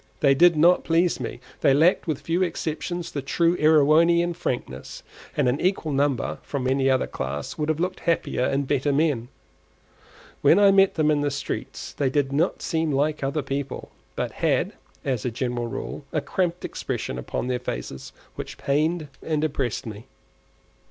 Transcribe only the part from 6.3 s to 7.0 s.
from any